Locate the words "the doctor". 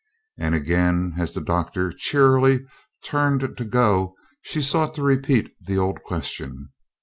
1.33-1.91